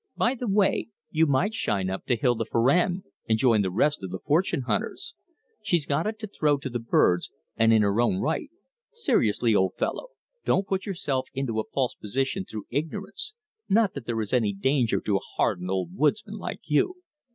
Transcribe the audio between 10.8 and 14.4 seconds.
yourself into a false position through ignorance. Not that there is